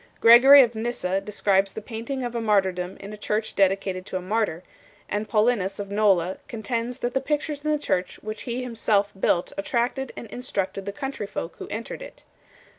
[0.19, 4.17] Gregory of Nyssa 6 describes the painting of a martyrdom in a church dedicated to
[4.17, 4.63] a martyr;
[5.07, 8.75] and Paulinus of Nola 7 contends that the pictures in the church which he him
[8.75, 12.23] self built attracted and instructed the country folk who entered it.